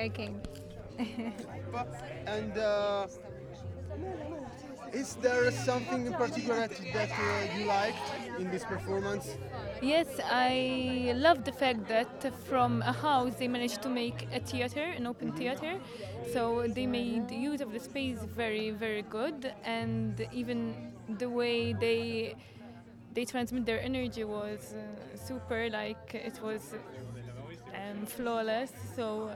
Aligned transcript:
I 0.00 0.08
came. 0.08 0.40
And 2.26 2.56
uh, 2.56 3.06
is 4.92 5.16
there 5.16 5.50
something 5.50 6.06
in 6.06 6.14
particular 6.14 6.66
that, 6.66 6.80
that 6.94 7.10
uh, 7.10 7.58
you 7.58 7.66
liked 7.66 7.98
in 8.38 8.50
this 8.50 8.64
performance? 8.64 9.36
Yes, 9.82 10.06
I 10.24 11.12
love 11.16 11.44
the 11.44 11.52
fact 11.52 11.88
that 11.88 12.32
from 12.44 12.82
a 12.82 12.92
house 12.92 13.34
they 13.38 13.48
managed 13.48 13.82
to 13.82 13.90
make 13.90 14.28
a 14.32 14.40
theater, 14.40 14.82
an 14.82 15.06
open 15.06 15.32
theater. 15.32 15.78
So 16.32 16.66
they 16.68 16.86
made 16.86 17.30
use 17.30 17.60
of 17.60 17.72
the 17.72 17.80
space 17.80 18.18
very, 18.36 18.70
very 18.70 19.02
good, 19.02 19.52
and 19.64 20.26
even 20.32 20.92
the 21.18 21.28
way 21.28 21.74
they 21.74 22.34
they 23.12 23.26
transmit 23.26 23.66
their 23.66 23.80
energy 23.80 24.24
was 24.24 24.74
uh, 24.74 25.16
super. 25.18 25.68
Like 25.68 26.14
it 26.14 26.40
was 26.42 26.74
um, 27.74 28.06
flawless. 28.06 28.72
So 28.96 29.32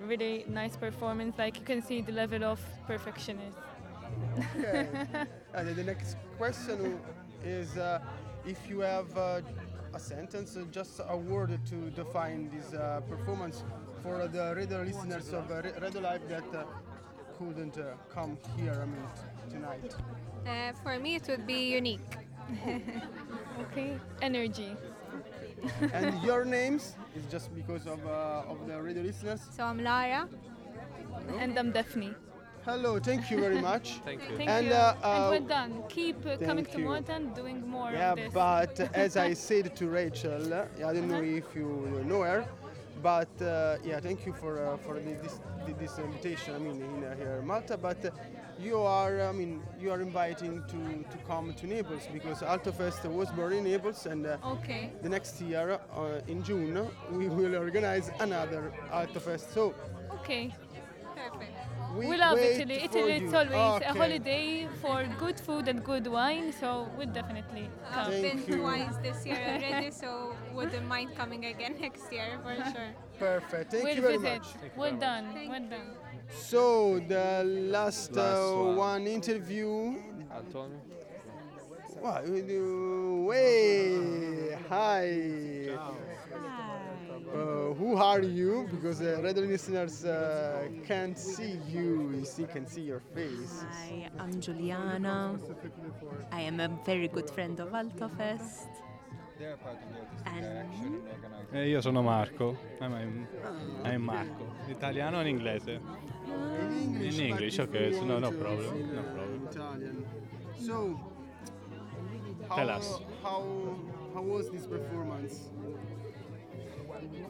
really 0.00 0.44
nice 0.48 0.76
performance. 0.76 1.36
Like 1.38 1.58
you 1.58 1.64
can 1.64 1.82
see 1.82 2.00
the 2.02 2.12
level 2.12 2.44
of 2.44 2.60
perfectionist. 2.86 3.56
Okay. 4.56 4.88
and 5.54 5.68
then 5.68 5.76
the 5.76 5.84
next 5.84 6.16
question 6.36 6.98
is 7.44 7.76
uh, 7.76 8.00
if 8.46 8.68
you 8.68 8.80
have 8.80 9.16
uh, 9.16 9.40
a 9.94 9.98
sentence, 9.98 10.56
uh, 10.56 10.64
just 10.70 11.00
a 11.08 11.16
word 11.16 11.58
to 11.66 11.90
define 11.90 12.50
this 12.54 12.74
uh, 12.74 13.00
performance 13.08 13.62
for 14.02 14.28
the 14.28 14.54
radio 14.56 14.82
listeners 14.82 15.32
of 15.32 15.50
uh, 15.50 15.62
Radio 15.80 16.00
Live 16.00 16.28
that 16.28 16.44
uh, 16.54 16.64
couldn't 17.38 17.78
uh, 17.78 17.94
come 18.08 18.36
here, 18.56 18.78
I 18.80 18.84
mean, 18.84 19.06
t- 19.16 19.54
tonight. 19.54 19.94
Uh, 20.46 20.72
for 20.82 20.98
me, 20.98 21.16
it 21.16 21.26
would 21.28 21.46
be 21.46 21.70
unique. 21.72 22.00
Okay, 23.70 23.96
energy. 24.20 24.76
and 25.92 26.22
your 26.22 26.44
names 26.44 26.94
is 27.16 27.24
just 27.30 27.54
because 27.54 27.86
of, 27.86 28.04
uh, 28.06 28.42
of 28.50 28.66
the 28.66 28.80
radio 28.80 29.02
listeners. 29.02 29.40
So 29.56 29.64
I'm 29.64 29.82
Lara. 29.82 30.28
And 31.38 31.58
I'm 31.58 31.72
Daphne. 31.72 32.14
Hello, 32.64 32.98
thank 32.98 33.30
you 33.30 33.38
very 33.38 33.60
much. 33.60 34.00
Thank 34.06 34.22
you. 34.30 34.36
Thank 34.38 34.48
And, 34.48 34.66
you. 34.68 34.72
uh, 34.72 34.94
and 34.96 35.04
uh, 35.04 35.28
well 35.30 35.40
done. 35.42 35.82
Keep 35.88 36.24
uh, 36.24 36.36
coming 36.38 36.64
thank 36.64 36.72
to 36.72 36.78
you. 36.78 36.84
Malta 36.86 37.12
and 37.12 37.34
doing 37.34 37.68
more 37.68 37.90
Yeah, 37.92 38.12
of 38.12 38.16
this. 38.18 38.32
but 38.32 38.80
as 38.94 39.16
I 39.18 39.34
said 39.34 39.76
to 39.76 39.86
Rachel, 39.88 40.52
uh, 40.54 40.64
I 40.78 40.92
don't 40.94 41.08
know 41.08 41.16
Uh-huh. 41.16 41.40
if 41.42 41.54
you 41.54 42.02
know 42.06 42.22
her, 42.22 42.46
but 43.02 43.28
uh, 43.42 43.76
yeah, 43.84 44.00
thank 44.00 44.24
you 44.24 44.32
for 44.32 44.52
uh, 44.66 44.78
for 44.78 44.94
the, 44.98 45.12
this 45.22 45.40
this 45.78 45.98
invitation. 45.98 46.54
I 46.54 46.58
mean, 46.58 46.80
in 46.80 47.04
uh, 47.04 47.14
here 47.16 47.36
in 47.40 47.46
Malta, 47.46 47.76
but 47.76 48.02
uh, 48.04 48.10
you 48.60 48.78
are, 48.78 49.20
I 49.22 49.32
mean, 49.32 49.60
you 49.80 49.90
are 49.90 50.00
inviting 50.00 50.62
to 50.72 50.80
to 51.12 51.16
come 51.26 51.52
to 51.54 51.66
Naples 51.66 52.08
because 52.12 52.40
AltoFest 52.42 53.04
was 53.10 53.28
born 53.30 53.52
in 53.52 53.64
Naples, 53.64 54.06
and 54.06 54.26
uh, 54.26 54.36
Okay. 54.54 54.90
the 55.02 55.08
next 55.08 55.40
year 55.40 55.78
uh, 55.96 56.20
in 56.32 56.42
June 56.42 56.86
we 57.10 57.28
will 57.28 57.56
organize 57.56 58.10
another 58.20 58.72
AltoFest. 58.92 59.52
So 59.52 59.74
Okay. 60.20 60.54
Perfect. 61.16 61.52
we, 61.96 62.06
We 62.10 62.16
love 62.16 62.38
Italy. 62.38 62.78
Italy 62.88 63.12
is 63.12 63.22
it's 63.22 63.34
always 63.34 63.82
a 63.90 63.92
holiday 63.92 64.68
for 64.82 65.04
good 65.18 65.38
food 65.40 65.68
and 65.68 65.82
good 65.84 66.06
wine, 66.06 66.52
so 66.52 66.88
we'll 66.96 67.12
definitely 67.20 67.68
come. 67.92 68.06
I've 68.06 68.20
Thank 68.20 68.46
been 68.46 68.54
you. 68.54 68.62
twice 68.62 68.96
this 69.02 69.24
year 69.26 69.40
already, 69.54 69.90
so 69.90 70.34
wouldn't 70.52 70.86
mind 70.86 71.14
coming 71.16 71.44
again 71.46 71.74
next 71.86 72.12
year 72.12 72.38
for 72.42 72.54
sure. 72.72 72.90
Perfect. 73.18 73.70
Thank 73.72 73.84
we'll 73.84 73.96
you 73.96 74.02
very 74.02 74.18
visit. 74.18 74.42
much. 74.42 74.76
Well 74.76 74.96
done. 74.96 75.24
Thank 75.34 75.50
well 75.50 75.68
done. 75.76 75.88
So 76.30 76.98
the 77.00 77.42
last, 77.44 78.12
Last 78.14 78.50
uh, 78.52 78.54
one. 78.56 78.76
one 78.76 79.06
interview. 79.06 79.96
Antonio? 80.34 80.80
What 82.00 82.28
we? 82.28 82.42
Way, 83.24 84.58
hi. 84.68 85.68
Uh, 87.32 87.72
who 87.74 87.96
are 87.96 88.20
you? 88.22 88.68
Because 88.70 89.00
uh, 89.00 89.20
radio 89.22 89.44
listeners 89.44 90.04
uh, 90.04 90.68
can't 90.86 91.18
see 91.18 91.58
you. 91.68 92.12
You 92.18 92.24
see, 92.24 92.44
can 92.44 92.66
see 92.66 92.82
your 92.82 93.00
face. 93.00 93.64
Hi, 93.70 94.10
I'm 94.18 94.40
Juliana. 94.40 95.38
I 96.30 96.40
am 96.42 96.60
a 96.60 96.68
very 96.84 97.08
good 97.08 97.30
friend 97.30 97.58
of 97.60 97.70
AltoFest. 97.72 98.68
And 100.26 100.68
Eh, 101.52 101.68
io 101.68 101.80
sono 101.80 102.02
Marco. 102.02 102.56
I'm, 102.80 102.92
I'm, 102.94 103.28
I'm 103.84 104.02
Marco. 104.02 104.52
Italiano 104.68 105.18
o 105.18 105.20
in 105.20 105.26
inglese? 105.28 105.80
In 106.26 106.82
English. 106.82 107.18
In 107.18 107.26
English, 107.26 107.58
okay, 107.60 107.88
you 107.88 107.94
so 107.94 108.04
no- 108.04 108.18
no 108.18 108.30
to 108.30 108.36
problem, 108.36 108.68
speak, 108.68 108.92
no 108.92 109.02
problem. 109.02 109.48
Italian. 109.50 110.04
So, 110.66 111.00
how, 112.48 112.56
Tell 112.56 112.70
us. 112.70 112.98
how 113.22 113.42
how 114.14 114.22
was 114.22 114.50
this 114.50 114.66
performance? 114.66 115.50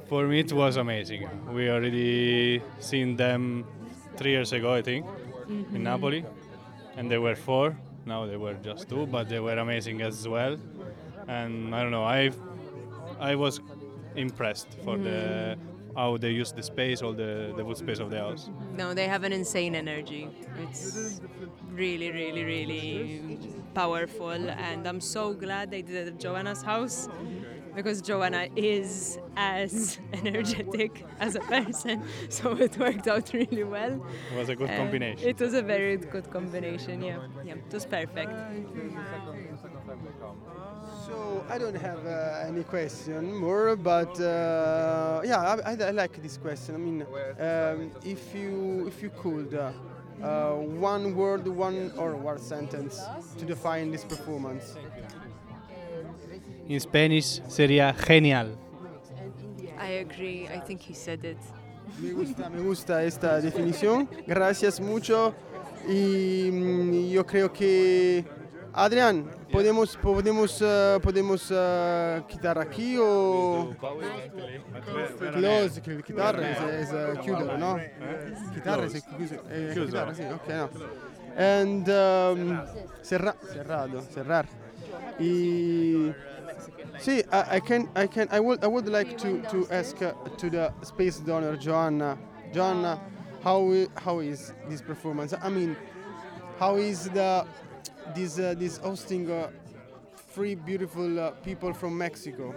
For 0.06 0.26
me, 0.26 0.40
it 0.40 0.52
was 0.52 0.76
amazing. 0.76 1.28
We 1.52 1.70
already 1.70 2.62
seen 2.78 3.16
them 3.16 3.64
three 4.16 4.32
years 4.32 4.52
ago, 4.52 4.72
I 4.74 4.82
think, 4.82 5.06
in 5.48 5.64
mm-hmm. 5.64 5.82
Napoli, 5.82 6.24
and 6.96 7.10
they 7.10 7.18
were 7.18 7.34
four. 7.34 7.76
Now 8.06 8.26
they 8.26 8.36
were 8.36 8.54
just 8.54 8.88
two, 8.88 9.06
but 9.06 9.28
they 9.28 9.40
were 9.40 9.56
amazing 9.58 10.02
as 10.02 10.28
well. 10.28 10.58
And 11.26 11.74
I 11.74 11.82
don't 11.82 11.90
know, 11.90 12.04
I 12.04 12.30
I 13.18 13.34
was 13.34 13.60
impressed 14.14 14.68
for 14.84 14.96
the 14.98 15.56
mm-hmm. 15.56 15.83
How 15.96 16.16
they 16.16 16.30
use 16.30 16.52
the 16.52 16.62
space, 16.62 17.02
all 17.02 17.12
the 17.12 17.52
the 17.56 17.64
wood 17.64 17.76
space 17.76 18.00
of 18.00 18.10
the 18.10 18.18
house. 18.18 18.50
no, 18.76 18.94
they 18.94 19.06
have 19.08 19.22
an 19.24 19.32
insane 19.32 19.74
energy. 19.74 20.28
It's 20.64 21.20
really, 21.72 22.10
really, 22.10 22.44
really 22.44 23.38
powerful. 23.74 24.30
And 24.68 24.86
I'm 24.86 25.00
so 25.00 25.32
glad 25.34 25.70
they 25.70 25.82
did 25.82 25.96
it 25.96 26.06
at 26.14 26.18
Joanna's 26.20 26.62
house 26.62 27.08
because 27.74 28.00
Joanna 28.02 28.46
is 28.54 29.18
as 29.36 29.98
energetic 30.24 31.04
as 31.20 31.34
a 31.36 31.40
person. 31.40 32.02
So 32.28 32.52
it 32.66 32.78
worked 32.78 33.06
out 33.08 33.32
really 33.32 33.64
well. 33.64 33.94
It 34.32 34.36
was 34.38 34.48
a 34.48 34.56
good 34.56 34.70
Uh, 34.70 34.76
combination. 34.82 35.28
It 35.28 35.38
was 35.40 35.54
a 35.54 35.62
very 35.62 35.96
good 35.96 36.30
combination, 36.30 37.02
yeah. 37.02 37.18
Yeah, 37.44 37.54
it 37.66 37.72
was 37.72 37.86
perfect. 37.86 38.32
So 41.46 41.54
I 41.54 41.58
don't 41.58 41.76
have 41.76 42.06
uh, 42.06 42.46
any 42.46 42.62
question 42.64 43.34
more, 43.34 43.76
but 43.76 44.18
uh, 44.20 45.20
yeah, 45.24 45.56
I, 45.64 45.72
I, 45.72 45.76
I 45.88 45.90
like 45.90 46.22
this 46.22 46.36
question. 46.36 46.74
I 46.74 46.78
mean, 46.78 47.02
um, 47.02 47.90
if 48.04 48.34
you 48.34 48.86
if 48.86 49.02
you 49.02 49.10
could, 49.10 49.54
uh, 49.54 49.72
uh, 50.22 50.54
one 50.54 51.14
word, 51.14 51.46
one 51.46 51.92
or 51.96 52.16
one 52.16 52.38
sentence 52.38 53.00
to 53.38 53.44
define 53.44 53.90
this 53.90 54.04
performance. 54.04 54.76
In 56.68 56.80
Spanish 56.80 57.40
sería 57.48 57.94
genial. 58.06 58.56
I 59.78 60.00
agree. 60.00 60.48
I 60.48 60.60
think 60.60 60.80
he 60.80 60.94
said 60.94 61.24
it. 61.24 61.38
Me 61.98 62.10
gusta, 62.10 62.50
me 62.50 62.62
gusta 62.62 63.04
esta 63.04 63.40
definición. 63.40 64.08
Gracias 64.26 64.80
mucho. 64.80 65.34
Y 65.86 66.48
mm, 66.50 67.10
yo 67.10 67.26
creo 67.26 67.52
que 67.52 68.24
Adrián, 68.76 69.30
podemos 69.52 69.96
podemos 69.96 70.60
uh, 70.60 71.00
podemos 71.00 71.48
uh, 71.52 72.26
quitar 72.26 72.58
aquí 72.58 72.96
o 72.98 73.72
close 75.32 75.80
che 75.80 76.02
chitarra 76.02 76.50
es, 76.50 76.88
es 76.88 76.92
uh, 76.92 77.20
chiudere, 77.22 77.56
no? 77.56 77.78
Chitarra 78.52 78.84
es 78.86 78.96
eh, 78.96 79.70
chitarra, 79.74 80.12
sì, 80.12 80.22
ok, 80.24 80.48
no. 80.48 80.70
And 81.36 81.88
um, 81.88 82.62
cerra- 83.02 83.36
cerrado, 83.52 84.02
cerrar. 84.12 84.46
Y 85.20 86.12
sì, 86.98 87.24
I, 87.30 87.56
I 87.56 87.60
can 87.60 87.88
I 87.94 88.08
can 88.08 88.28
I 88.32 88.40
would 88.40 88.64
I 88.64 88.66
would 88.66 88.88
like 88.88 89.16
to 89.18 89.40
to 89.50 89.68
ask 89.70 90.02
uh, 90.02 90.14
to 90.36 90.50
the 90.50 90.72
space 90.82 91.20
donor 91.20 91.56
Joanna. 91.56 92.18
Joanna, 92.52 92.98
how 93.44 93.70
how 94.04 94.18
is 94.20 94.52
this 94.68 94.82
performance? 94.82 95.32
I 95.32 95.48
mean, 95.48 95.76
how 96.58 96.76
is 96.76 97.08
the 97.10 97.46
this 98.14 98.38
uh, 98.38 98.54
this 98.56 98.78
hosting 98.78 99.30
uh, 99.30 99.50
three 100.34 100.54
beautiful 100.54 101.20
uh, 101.20 101.30
people 101.42 101.72
from 101.72 101.96
Mexico? 101.96 102.54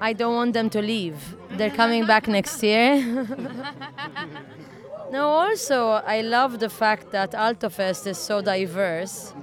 I 0.00 0.12
don't 0.12 0.34
want 0.34 0.52
them 0.52 0.70
to 0.70 0.80
leave. 0.80 1.16
They're 1.50 1.70
coming 1.70 2.06
back 2.06 2.28
next 2.28 2.62
year. 2.62 3.02
no, 5.10 5.28
also, 5.28 6.00
I 6.06 6.20
love 6.20 6.60
the 6.60 6.68
fact 6.68 7.10
that 7.10 7.32
AltoFest 7.32 8.06
is 8.06 8.18
so 8.18 8.40
diverse. 8.40 9.34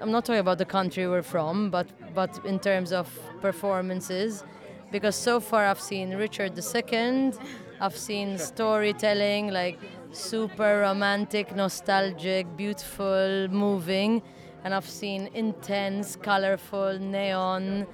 I'm 0.00 0.10
not 0.10 0.24
talking 0.24 0.40
about 0.40 0.58
the 0.58 0.64
country 0.64 1.06
we're 1.06 1.22
from, 1.22 1.70
but, 1.70 1.86
but 2.12 2.44
in 2.44 2.58
terms 2.58 2.92
of 2.92 3.06
performances. 3.40 4.42
Because 4.90 5.14
so 5.14 5.38
far 5.38 5.66
I've 5.66 5.80
seen 5.80 6.16
Richard 6.16 6.58
II, 6.58 7.32
I've 7.80 7.96
seen 7.96 8.36
storytelling, 8.36 9.52
like 9.52 9.78
super 10.12 10.80
romantic, 10.80 11.54
nostalgic, 11.54 12.46
beautiful, 12.56 13.48
moving. 13.48 14.22
And 14.64 14.74
I've 14.74 14.88
seen 14.88 15.30
intense, 15.34 16.16
colorful, 16.16 16.98
neon. 16.98 17.86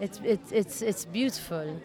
It's, 0.00 0.20
it's, 0.22 0.52
it's, 0.52 0.82
it's 0.82 1.04
beautiful. 1.04 1.80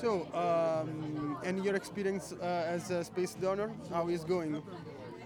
So, 0.00 0.26
um, 0.34 1.38
and 1.44 1.64
your 1.64 1.74
experience 1.74 2.32
uh, 2.32 2.44
as 2.44 2.90
a 2.90 3.02
space 3.04 3.34
donor, 3.34 3.70
how 3.90 4.08
is 4.08 4.24
going? 4.24 4.62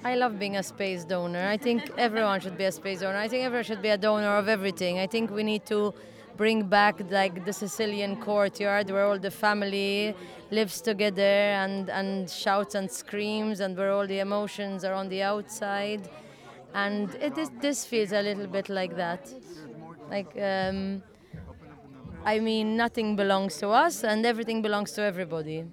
I 0.05 0.15
love 0.15 0.39
being 0.39 0.57
a 0.57 0.63
space 0.63 1.05
donor. 1.05 1.47
I 1.47 1.57
think 1.57 1.91
everyone 1.99 2.41
should 2.41 2.57
be 2.57 2.65
a 2.65 2.73
space 2.73 3.01
donor. 3.01 3.19
I 3.19 3.29
think 3.29 3.45
everyone 3.45 3.65
should 3.65 3.83
be 3.83 3.91
a 3.91 3.99
donor 3.99 4.37
of 4.37 4.49
everything. 4.49 4.99
I 4.99 5.07
think 5.07 5.31
we 5.31 5.43
need 5.43 5.67
to 5.67 5.93
bring 6.37 6.65
back 6.65 7.01
like 7.11 7.45
the 7.45 7.53
Sicilian 7.53 8.17
courtyard 8.17 8.91
where 8.91 9.05
all 9.05 9.19
the 9.19 9.31
family 9.31 10.15
lives 10.51 10.81
together 10.81 11.23
and, 11.23 11.91
and 11.91 12.31
shouts 12.31 12.75
and 12.75 12.91
screams 12.91 13.61
and 13.61 13.77
where 13.77 13.93
all 13.93 14.07
the 14.07 14.19
emotions 14.19 14.85
are 14.85 14.95
on 14.95 15.09
the 15.09 15.23
outside. 15.23 16.09
And 16.75 17.15
it 17.17 17.37
is, 17.37 17.51
this 17.61 17.85
feels 17.85 18.13
a 18.13 18.23
little 18.23 18.47
bit 18.47 18.69
like 18.69 18.97
that. 18.97 19.33
Like, 20.09 20.33
um, 20.41 21.03
I 22.25 22.39
mean, 22.39 22.77
nothing 22.77 23.17
belongs 23.17 23.57
to 23.59 23.69
us 23.69 24.05
and 24.05 24.25
everything 24.27 24.63
belongs 24.63 24.93
to 24.93 25.03
everybody. 25.03 25.65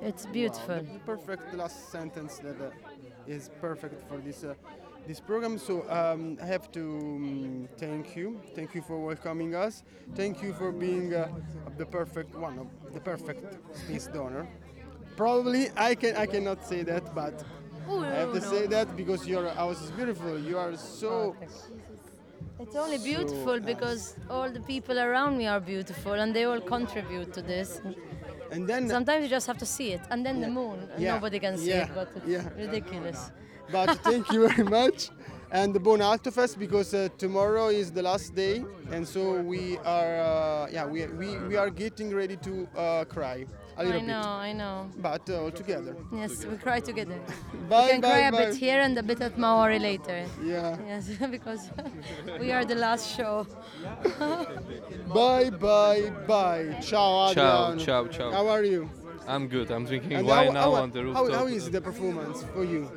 It's 0.00 0.26
beautiful. 0.26 0.80
The 0.80 0.98
perfect 1.06 1.54
last 1.54 1.90
sentence 1.90 2.38
that 2.38 2.60
uh, 2.60 2.70
is 3.26 3.50
perfect 3.60 4.08
for 4.08 4.18
this 4.18 4.42
uh, 4.42 4.54
this 5.06 5.20
program. 5.20 5.58
So 5.58 5.88
um, 5.90 6.38
I 6.42 6.46
have 6.46 6.70
to 6.72 6.80
um, 6.80 7.68
thank 7.78 8.16
you. 8.16 8.40
Thank 8.54 8.74
you 8.74 8.82
for 8.82 8.98
welcoming 8.98 9.54
us. 9.54 9.82
Thank 10.14 10.42
you 10.42 10.52
for 10.54 10.72
being 10.72 11.14
uh, 11.14 11.28
the 11.76 11.86
perfect 11.86 12.34
one 12.36 12.58
of 12.58 12.68
the 12.94 13.00
perfect 13.00 13.42
space 13.76 14.06
donor. 14.06 14.46
Probably 15.16 15.68
I 15.76 15.94
can 15.94 16.16
I 16.16 16.26
cannot 16.26 16.64
say 16.66 16.82
that, 16.84 17.14
but 17.14 17.44
I 17.88 18.14
have 18.22 18.32
to 18.32 18.40
say 18.40 18.66
that 18.68 18.96
because 18.96 19.26
your 19.26 19.48
house 19.50 19.82
is 19.82 19.90
beautiful. 19.90 20.38
You 20.38 20.56
are 20.58 20.76
so 20.76 21.36
It's 22.60 22.76
only 22.76 22.98
So 22.98 23.04
beautiful 23.04 23.56
nice. 23.58 23.66
because 23.72 24.02
all 24.30 24.48
the 24.50 24.60
people 24.60 24.96
around 24.98 25.36
me 25.36 25.46
are 25.48 25.60
beautiful 25.60 26.12
and 26.12 26.32
they 26.36 26.44
all 26.44 26.60
contribute 26.60 27.32
to 27.34 27.42
this. 27.42 27.80
and 28.52 28.68
then 28.68 28.88
Sometimes 28.88 29.22
you 29.24 29.30
just 29.38 29.46
have 29.46 29.58
to 29.58 29.66
see 29.66 29.88
it, 29.96 30.02
and 30.10 30.24
then 30.26 30.40
the 30.40 30.48
moon. 30.48 30.78
Yeah. 30.98 31.14
Nobody 31.14 31.38
can 31.40 31.56
see 31.58 31.70
Yeah. 31.70 31.84
it, 31.86 31.90
but 31.94 32.08
it's 32.16 32.26
Yeah. 32.26 32.44
ridiculous. 32.64 33.20
But 33.70 33.98
thank 34.00 34.30
you 34.32 34.48
very 34.48 34.64
much. 34.64 35.10
And 35.50 35.74
the 35.74 35.80
Bon 35.80 36.00
Alto 36.00 36.30
Fest 36.30 36.58
because 36.58 36.94
uh, 36.94 37.10
tomorrow 37.18 37.68
is 37.68 37.92
the 37.92 38.02
last 38.02 38.34
day, 38.34 38.64
and 38.90 39.06
so 39.06 39.40
we 39.42 39.76
are 39.84 40.16
uh, 40.16 40.68
yeah 40.72 40.86
we, 40.86 41.04
we, 41.06 41.36
we 41.40 41.56
are 41.56 41.68
getting 41.68 42.14
ready 42.14 42.36
to 42.38 42.66
uh, 42.74 43.04
cry 43.04 43.44
a 43.76 43.84
little 43.84 44.00
bit. 44.00 44.08
I 44.08 44.12
know, 44.12 44.22
bit, 44.22 44.26
I 44.26 44.52
know. 44.54 44.90
but 44.96 45.28
uh, 45.28 45.42
all 45.42 45.50
together. 45.50 45.94
Yes, 46.10 46.46
we 46.46 46.56
cry 46.56 46.80
together. 46.80 47.18
Bye 47.68 47.84
we 47.84 47.90
can 47.90 48.00
bye 48.00 48.08
cry 48.08 48.18
a 48.28 48.32
bit 48.32 48.56
here 48.56 48.80
and 48.80 48.96
a 48.96 49.02
bit 49.02 49.20
at 49.20 49.36
Maori 49.36 49.78
later. 49.78 50.24
Yeah. 50.42 50.78
Yes, 50.86 51.10
because 51.30 51.70
we 52.40 52.50
are 52.50 52.64
the 52.64 52.76
last 52.76 53.14
show. 53.14 53.46
Bye 55.12 55.50
bye 55.50 56.10
bye. 56.26 56.78
Ciao 56.80 57.32
Ciao, 57.34 57.76
ciao, 57.76 58.06
ciao. 58.08 58.32
How 58.32 58.48
are 58.48 58.64
you? 58.64 58.88
I'm 59.26 59.48
good. 59.48 59.70
I'm 59.70 59.84
drinking 59.84 60.12
And 60.14 60.26
wine 60.26 60.46
how, 60.48 60.52
now 60.52 60.60
how, 60.72 60.82
on 60.82 60.90
the 60.90 61.00
how, 61.00 61.24
rooftop. 61.24 61.32
how 61.40 61.46
is 61.46 61.70
the 61.70 61.80
performance 61.80 62.44
for 62.52 62.64
you? 62.64 62.90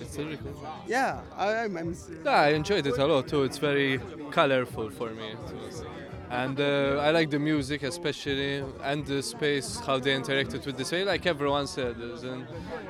It's 0.00 0.16
really 0.16 0.36
cool. 0.36 0.66
Yeah, 0.86 1.20
I, 1.36 1.64
I'm, 1.64 1.76
I'm 1.76 1.96
Yeah, 2.24 2.30
I 2.32 2.48
enjoyed 2.48 2.86
it 2.86 2.98
a 2.98 3.06
lot 3.06 3.28
too. 3.28 3.44
It's 3.44 3.58
very 3.58 4.00
colorful 4.30 4.90
for 4.90 5.10
me. 5.10 5.34
And 6.30 6.60
uh, 6.60 7.00
I 7.00 7.10
like 7.10 7.30
the 7.30 7.38
music 7.38 7.82
especially 7.84 8.62
and 8.82 9.06
the 9.06 9.22
space, 9.22 9.80
how 9.80 9.98
they 9.98 10.14
interacted 10.14 10.66
with 10.66 10.76
the 10.76 10.84
space. 10.84 11.06
Like 11.06 11.24
everyone 11.26 11.66
said, 11.66 11.96
and 11.96 12.46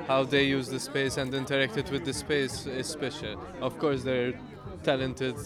how 0.08 0.24
they 0.24 0.44
use 0.44 0.68
the 0.68 0.80
space 0.80 1.18
and 1.18 1.32
interacted 1.32 1.90
with 1.92 2.04
the 2.04 2.12
space 2.12 2.66
is 2.66 2.88
special. 2.88 3.40
Of 3.60 3.78
course, 3.78 4.02
they're 4.02 4.32
talented. 4.82 5.36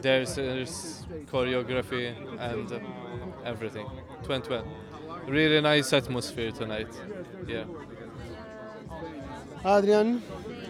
There's, 0.00 0.36
there's 0.36 1.04
choreography 1.26 2.14
and 2.38 2.72
uh, 2.72 2.78
everything. 3.44 3.86
It 4.22 4.28
went 4.28 4.48
well. 4.48 4.64
Really 5.28 5.60
nice 5.60 5.92
atmosphere 5.92 6.50
tonight. 6.52 6.88
Yeah. 7.46 7.64
Adrian, 9.64 10.22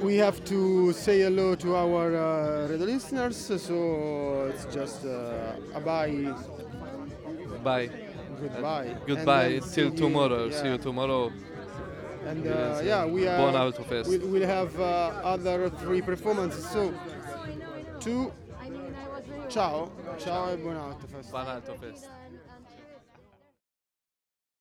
we 0.02 0.16
have 0.16 0.44
to 0.46 0.93
say 0.93 1.20
hello 1.20 1.55
to 1.55 1.76
our 1.76 2.16
uh, 2.16 2.69
radio 2.69 2.87
listeners, 2.87 3.37
so 3.37 4.50
it's 4.52 4.64
just 4.75 5.05
uh, 5.05 5.52
a 5.75 5.81
bye, 5.81 6.34
Bye. 7.62 7.90
goodbye. 8.40 8.96
Goodbye. 9.06 9.44
And 9.44 9.62
then 9.62 9.69
see 9.69 9.82
Till 9.82 9.93
tomorrow. 9.93 10.46
yeah. 10.46 10.62
See 10.62 10.69
you 10.69 10.78
tomorrow. 10.78 11.31
And 12.26 12.46
uh, 12.46 12.81
yeah. 12.82 13.04
we 13.06 13.28
are. 13.28 13.38
Bon 13.38 13.54
Alto 13.54 13.84
Fest. 13.84 14.08
We'll, 14.11 14.26
we'll 14.28 14.46
have 14.46 14.78
uh, 14.81 15.20
other 15.22 15.70
three 15.70 16.02
performances. 16.02 16.69
So, 16.69 16.93
two. 18.00 18.32
Ciao, 19.49 19.90
ciao 20.19 20.52
e 20.52 20.56
buon 20.56 20.76
Alto 20.76 21.06
Fest. 21.06 21.31
Bon 21.31 21.46
Alto 21.46 21.75
Fest. 21.75 22.08